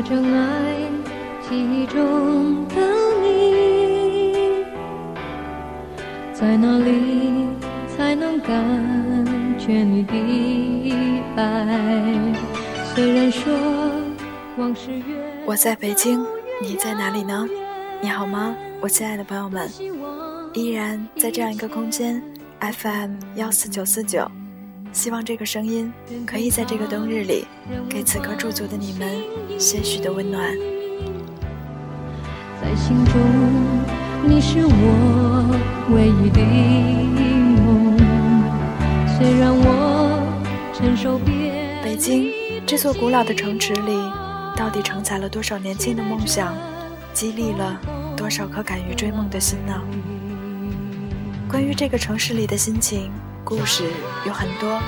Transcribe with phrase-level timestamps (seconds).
[0.00, 0.88] 我真爱
[1.46, 2.76] 记忆中的
[3.20, 4.64] 你，
[6.32, 7.46] 在哪里
[7.94, 8.56] 才能感
[9.58, 10.14] 觉你的
[11.36, 12.34] 爱？
[12.94, 13.52] 虽然说
[14.56, 15.04] 往事越
[15.44, 16.24] 我在北京，
[16.62, 17.46] 你在哪里呢？
[18.00, 19.68] 你好吗，我亲爱的朋友们？
[20.54, 22.22] 依然在这样一个空间
[22.58, 24.26] ，FM 幺四九四九。
[24.92, 25.92] 希望这个声音
[26.26, 27.46] 可以在这个冬日里，
[27.88, 29.08] 给此刻驻足的你们
[29.58, 30.52] 些许的温暖。
[32.60, 33.14] 在心中，
[34.28, 35.56] 你是我
[35.94, 36.40] 唯一的
[37.62, 37.96] 梦。
[39.16, 40.20] 虽然我
[40.74, 42.30] 承受别北京
[42.66, 43.96] 这座古老的城池里，
[44.56, 46.54] 到底承载了多少年轻的梦想，
[47.14, 47.80] 激励了
[48.16, 49.80] 多少颗敢于追梦的心呢？
[51.48, 53.10] 关于这个城市里的心情。
[53.44, 53.84] 故事
[54.26, 54.80] 有很多，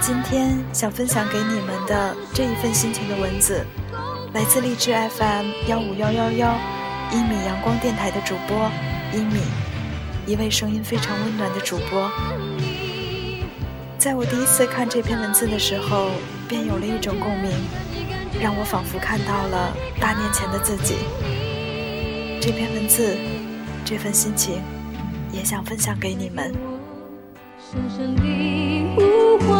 [0.00, 3.64] 今天想分享给你们的这一份心情的文字，
[4.32, 6.54] 来自荔枝 FM 幺五幺幺幺
[7.12, 8.70] 一米阳光电台的主播
[9.12, 9.40] 一米，
[10.26, 12.10] 一位声音非常温暖的主播。
[13.98, 16.10] 在我第一次看这篇文字的时候，
[16.48, 17.50] 便有了一种共鸣，
[18.40, 20.96] 让我仿佛看到了八年前的自己。
[22.40, 23.16] 这篇文字，
[23.84, 24.62] 这份心情，
[25.32, 26.75] 也想分享给你们。
[27.68, 28.22] 深深的
[28.94, 29.02] 呼
[29.44, 29.58] 唤，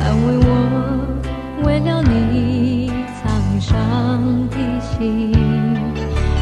[0.00, 0.48] 安慰我
[1.64, 2.90] 为了你
[3.22, 3.68] 沧桑
[4.50, 5.32] 的心。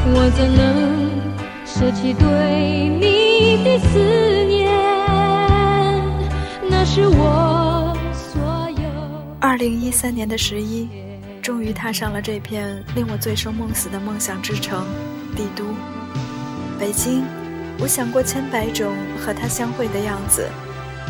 [0.08, 0.64] 我怎能
[1.66, 3.98] 舍弃对你的思
[4.46, 4.72] 念？
[6.70, 8.40] 那是我所
[8.70, 8.88] 有。
[9.38, 10.88] 二零一三年的十一，
[11.42, 14.82] 终于踏上了这片令我醉生梦死的梦想之城——
[15.36, 15.66] 帝都，
[16.80, 17.22] 北京。
[17.78, 20.48] 我想过千百种和他相会的样子，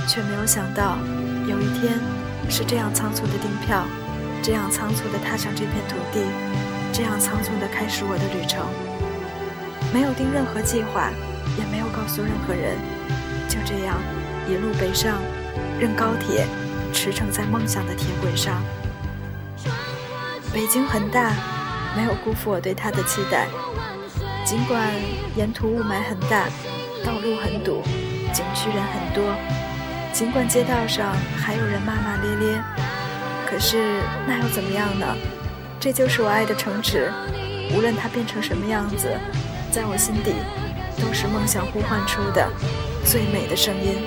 [0.09, 0.99] 却没有想到，
[1.47, 1.99] 有一天
[2.51, 3.85] 是这样仓促的订票，
[4.43, 6.21] 这样仓促的踏上这片土地，
[6.93, 8.67] 这样仓促的开始我的旅程。
[9.95, 11.11] 没有定任何计划，
[11.57, 12.77] 也没有告诉任何人，
[13.49, 13.97] 就这样
[14.49, 15.15] 一路北上，
[15.79, 16.47] 任高铁
[16.93, 18.61] 驰骋在梦想的铁轨上。
[20.53, 21.33] 北京很大，
[21.97, 23.47] 没有辜负我对他的期待。
[24.47, 24.81] 尽管
[25.35, 26.47] 沿途雾霾很大，
[27.05, 27.83] 道路很堵，
[28.33, 29.35] 景区人很多，
[30.13, 32.63] 尽管街道上还有人骂骂咧咧，
[33.45, 35.05] 可是那又怎么样呢？
[35.81, 37.13] 这就是我爱的城池，
[37.75, 39.09] 无论它变成什么样子，
[39.73, 40.33] 在我心底
[41.03, 42.49] 都是梦想呼唤出的
[43.05, 43.99] 最美的声音。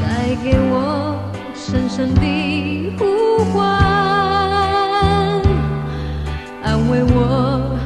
[0.00, 1.18] 再给我
[1.56, 3.91] 深深的呼唤。
[6.92, 7.78] 为我，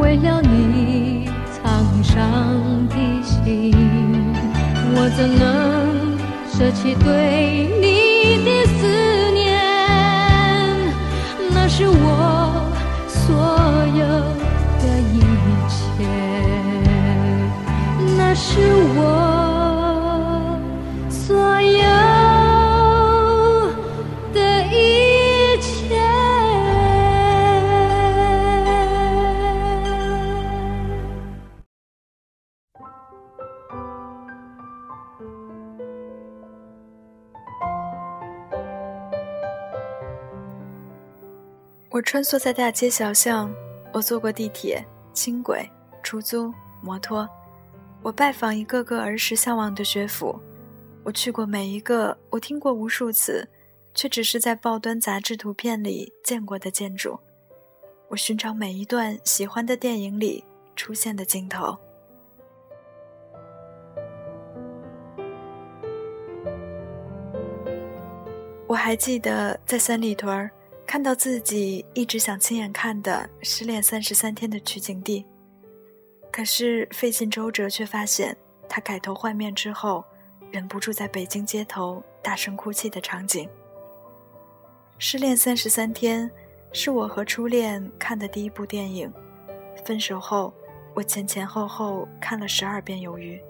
[0.00, 2.16] 为了你苍上
[2.88, 3.74] 的心，
[4.96, 5.44] 我怎能
[6.48, 8.88] 舍弃对你的思
[9.34, 9.44] 念？
[11.52, 12.13] 那是我
[41.94, 43.54] 我穿梭在大街小巷，
[43.92, 45.64] 我坐过地铁、轻轨、
[46.02, 47.28] 出租、摩托，
[48.02, 50.36] 我拜访一个个儿时向往的学府，
[51.04, 53.48] 我去过每一个我听过无数次，
[53.94, 57.16] 却只是在报端杂志图片里见过的建筑，
[58.08, 60.44] 我寻找每一段喜欢的电影里
[60.74, 61.78] 出现的镜头。
[68.66, 70.50] 我还记得在三里屯儿。
[70.86, 75.26] 看到自己一直想亲眼看的《失恋三十三天》的取景地，
[76.30, 78.36] 可是费尽周折，却发现
[78.68, 80.04] 他改头换面之后，
[80.50, 83.48] 忍不住在北京街头大声哭泣的场景。
[84.98, 86.30] 《失恋三十三天》
[86.72, 89.12] 是我和初恋看的第一部电影，
[89.84, 90.54] 分手后，
[90.94, 93.40] 我前前后后看了十二遍有余。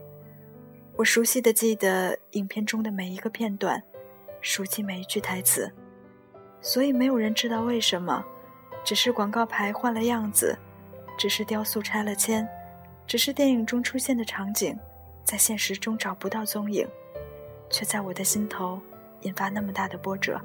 [0.97, 3.83] 我熟悉的记得影片中的每一个片段，
[4.41, 5.71] 熟悉每一句台词。
[6.64, 8.25] 所以没有人知道为什么，
[8.82, 10.58] 只是广告牌换了样子，
[11.19, 12.49] 只是雕塑拆了迁，
[13.06, 14.75] 只是电影中出现的场景，
[15.25, 16.88] 在现实中找不到踪影，
[17.69, 18.81] 却在我的心头
[19.20, 20.40] 引发那么大的波折。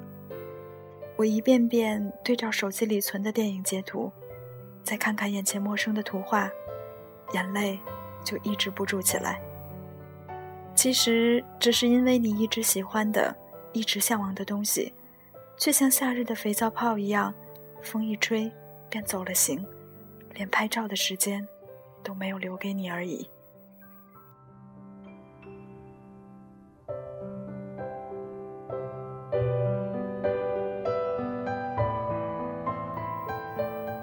[1.16, 4.12] 我一遍遍对照手机里存的电影截图，
[4.83, 6.51] 再看看眼前陌生的图画，
[7.33, 7.80] 眼泪
[8.25, 9.42] 就抑制不住起来。
[10.75, 13.33] 其实只是因为你一直喜欢的，
[13.71, 14.94] 一直向往的东西，
[15.60, 17.34] 却像夏日的肥皂泡一样，
[17.82, 18.50] 风一吹
[18.90, 19.64] 便走了形，
[20.34, 21.46] 连拍照的时间
[22.02, 23.30] 都没有留给你而已。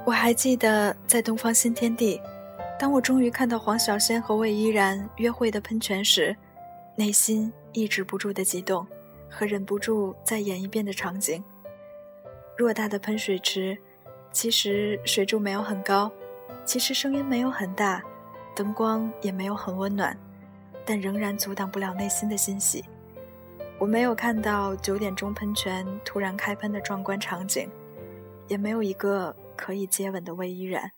[0.04, 2.20] 我还记得在东方新天地，
[2.78, 6.36] 当我终于看到黄小仙和魏依然约会的喷泉时，
[6.96, 8.86] 内心抑制不住的激动，
[9.30, 11.42] 和忍不住再演一遍的场景。
[12.56, 13.76] 偌大的喷水池，
[14.32, 16.10] 其实水柱没有很高，
[16.64, 18.02] 其实声音没有很大，
[18.54, 20.16] 灯光也没有很温暖，
[20.84, 22.84] 但仍然阻挡不了内心的欣喜。
[23.78, 27.68] 我没有看到九点钟喷泉突然开喷的壮观场景，
[28.48, 29.34] 也没有一个。
[29.58, 30.92] 可以接吻的魏依然，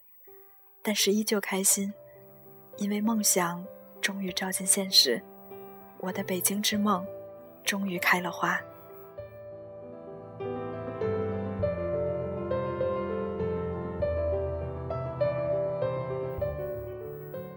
[0.83, 1.95] 但是依旧开心，
[2.77, 3.65] 因为梦想
[4.01, 5.23] 终于照进现实，
[5.99, 7.07] 我的北京之梦
[7.69, 8.59] 终于开了花。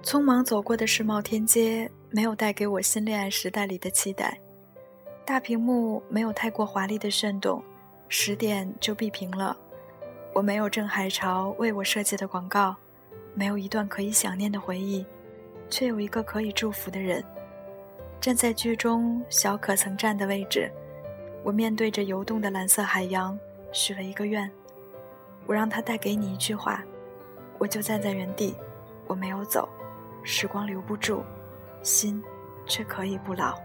[0.04, 4.38] 匆忙走过的世贸天阶，没有带给我新恋爱时代里的期待。
[5.24, 7.64] 大屏幕没有太过华丽的炫动，
[8.10, 9.56] 十点就闭屏了。
[10.34, 12.76] 我没有郑海潮为我设计的广告，
[13.34, 15.06] 没有一段可以想念的回忆，
[15.70, 17.24] 却有一个可以祝福的人。
[18.22, 20.72] 站在剧中小可曾站的位置，
[21.42, 23.36] 我面对着游动的蓝色海洋，
[23.72, 24.48] 许了一个愿。
[25.48, 26.84] 我让他带给你一句话，
[27.58, 28.56] 我就站在原地，
[29.08, 29.68] 我没有走。
[30.22, 31.24] 时光留不住，
[31.82, 32.22] 心
[32.68, 33.60] 却可以不老。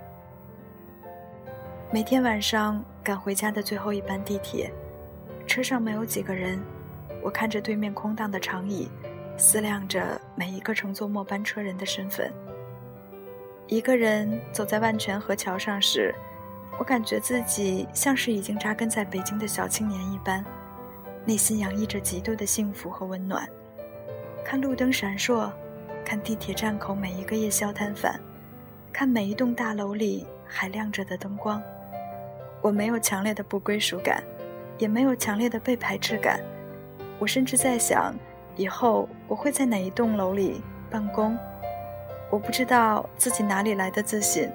[1.93, 4.73] 每天晚上赶回家的最后一班地铁。
[5.47, 6.58] 车上没有几个人，
[7.23, 8.88] 我看着对面空荡的长椅，
[9.37, 12.32] 思量着每一个乘坐末班车人的身份。
[13.69, 16.15] 一个人走在万泉河桥上时，
[16.79, 20.45] 我感觉自己像是已经扎根在北京的小青年一般，
[21.25, 23.49] 内心洋溢着极度的幸福和温暖。
[24.45, 25.51] 看路灯闪烁，
[26.05, 28.21] 看地铁站口每一个夜宵摊贩，
[28.93, 31.61] 看每一栋大楼里还亮着的灯光，
[32.63, 34.23] 我没有强烈的不归属感。
[34.79, 36.39] 也没有强烈的被排斥感，
[37.19, 38.15] 我甚至在想，
[38.57, 40.61] 以后我会在哪一栋楼里
[40.91, 41.35] 办公。
[42.31, 44.50] 我不知道自己哪里来的自信，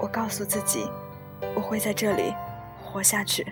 [0.00, 0.90] 我告诉自己，
[1.54, 2.34] 我会在这里
[2.84, 3.46] 活下去。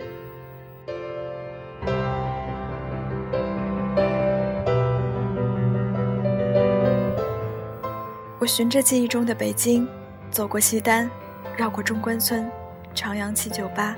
[8.37, 9.87] 我循着记忆中的北京，
[10.29, 11.09] 走过西单，
[11.57, 12.47] 绕过中关村，
[12.93, 13.95] 朝阳七九八，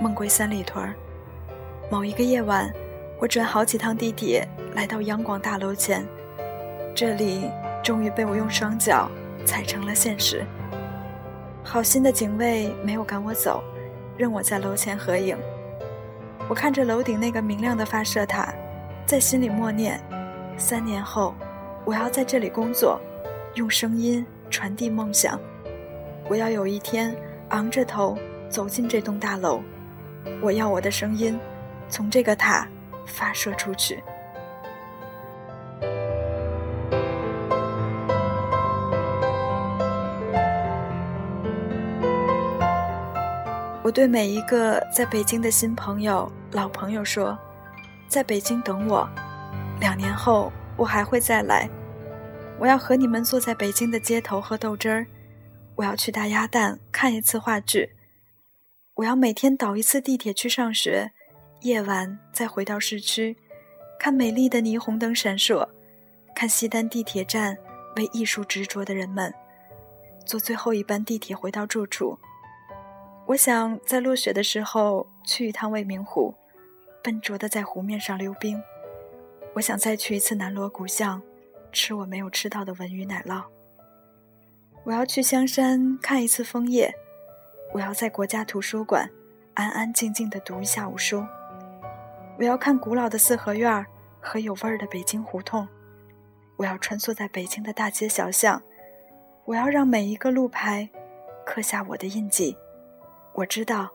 [0.00, 0.94] 梦归三里屯。
[1.90, 2.72] 某一个夜晚，
[3.18, 6.06] 我转好几趟地铁来到央广大楼前，
[6.94, 7.50] 这里
[7.82, 9.10] 终于被我用双脚
[9.44, 10.44] 踩成了现实。
[11.62, 13.62] 好心的警卫没有赶我走，
[14.16, 15.36] 任我在楼前合影。
[16.48, 18.52] 我看着楼顶那个明亮的发射塔，
[19.06, 20.00] 在心里默念：
[20.56, 21.34] 三年后，
[21.84, 23.00] 我要在这里工作，
[23.54, 25.38] 用声音传递梦想。
[26.28, 27.14] 我要有一天
[27.50, 28.18] 昂着头
[28.48, 29.62] 走进这栋大楼，
[30.40, 31.38] 我要我的声音。
[31.88, 32.68] 从这个塔
[33.04, 34.00] 发射出去。
[43.90, 47.36] 我对每一个在北京的新朋友、老朋友说
[48.06, 49.04] ：“在北京等我，
[49.80, 51.68] 两年后我还会再来。
[52.60, 55.04] 我要和你们坐在北京的街头喝豆汁儿，
[55.74, 57.90] 我要去大鸭蛋看一次话剧，
[58.94, 61.10] 我要每天倒一次地铁去上学。”
[61.62, 63.36] 夜晚再回到市区，
[63.98, 65.68] 看美丽的霓虹灯闪烁，
[66.32, 67.58] 看西单地铁站
[67.96, 69.34] 为艺术执着的人们，
[70.24, 72.16] 坐最后一班地铁回到住处。
[73.30, 76.34] 我想在落雪的时候去一趟未名湖，
[77.00, 78.60] 笨拙的在湖面上溜冰。
[79.54, 81.22] 我想再去一次南锣鼓巷，
[81.70, 83.44] 吃我没有吃到的文鱼奶酪。
[84.82, 86.92] 我要去香山看一次枫叶，
[87.72, 89.08] 我要在国家图书馆
[89.54, 91.24] 安安静静的读一下午书。
[92.36, 93.86] 我要看古老的四合院
[94.18, 95.68] 和有味儿的北京胡同，
[96.56, 98.60] 我要穿梭在北京的大街小巷，
[99.44, 100.88] 我要让每一个路牌
[101.46, 102.56] 刻下我的印记。
[103.34, 103.90] 我知道，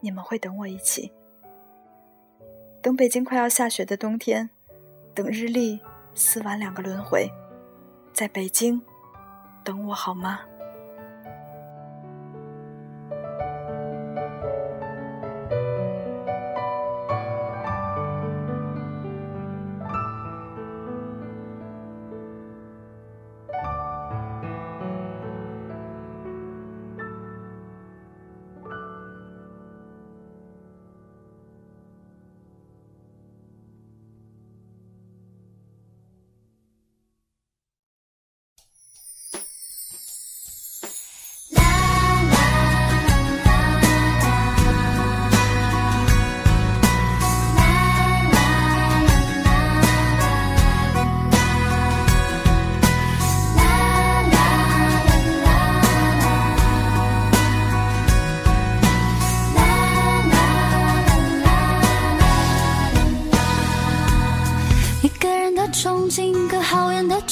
[0.00, 1.12] 你们会等我一起，
[2.82, 4.50] 等北京快要下雪的冬天，
[5.14, 5.80] 等日历
[6.14, 7.28] 撕完两个轮回，
[8.12, 8.80] 在北京
[9.64, 10.40] 等我好吗？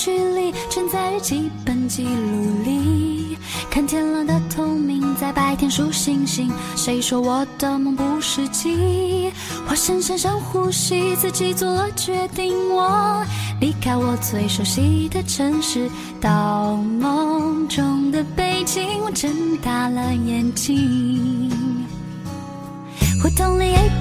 [0.04, 3.38] 距离存在日记本记录里，
[3.70, 6.50] 看天蓝的透明，在白天数星星。
[6.74, 9.30] 谁说我的梦不实际？
[9.68, 12.52] 我深深深呼吸，自己做了决定。
[12.74, 13.24] 我
[13.60, 15.88] 离开我最熟悉的城市，
[16.20, 18.82] 到梦中的北京。
[19.04, 21.71] 我睁大了眼睛。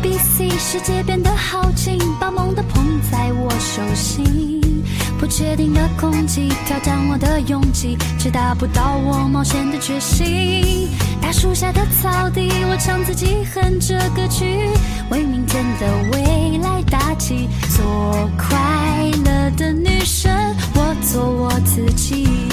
[0.01, 4.83] B C，世界变得好近，把梦都捧在我手心。
[5.19, 10.89] 不确定的空气挑战我的勇气，却达不到我冒险的决心。
[11.21, 14.67] 大树下的草地，我唱自己哼着歌曲，
[15.11, 17.47] 为明天的未来打气。
[17.69, 18.57] 做快
[19.23, 20.31] 乐的女生，
[20.73, 22.50] 我做我自己。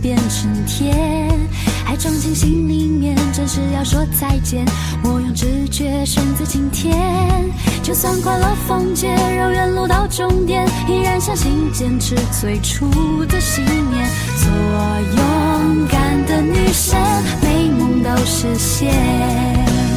[0.00, 1.28] 变成甜，
[1.84, 4.64] 还装进心里面，真是要说再见。
[5.02, 6.96] 我用直觉选择今天，
[7.82, 12.88] 就算快乐封街，绕远路到终点，依然相信坚持最初
[13.26, 14.08] 的信念。
[14.36, 14.50] 做
[15.16, 16.98] 勇敢的女生，
[17.42, 19.87] 美梦都实现。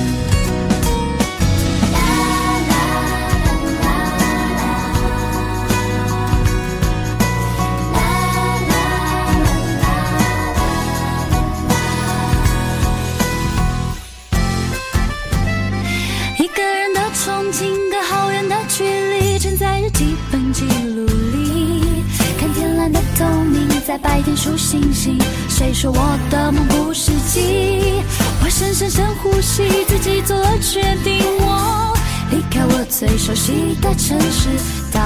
[23.92, 25.20] 在白天数星星。
[25.50, 28.02] 谁说我的梦不实际？
[28.42, 31.22] 我深深深呼吸，自己做了决定。
[31.40, 31.94] 我
[32.32, 34.48] 离开我最熟悉的城市，
[34.94, 35.02] 到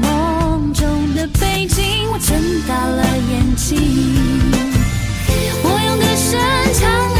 [0.00, 1.84] 梦中的北京。
[2.10, 2.34] 我睁
[2.66, 3.78] 大了眼睛，
[5.62, 6.40] 我用歌声
[6.80, 7.13] 唱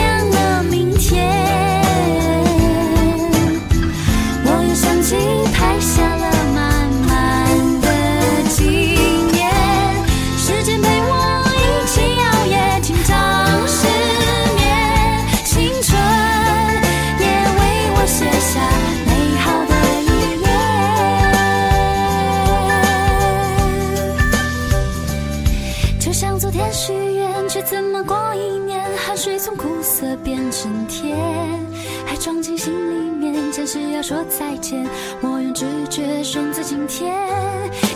[34.04, 34.86] 说再见，
[35.22, 37.16] 我用直觉选择今天，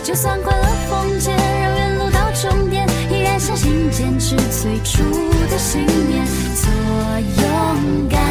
[0.03, 5.03] 就算快乐空间，让远路到终点，依然相信坚持最初
[5.51, 6.25] 的信念，
[6.55, 6.71] 做
[7.43, 8.28] 勇敢。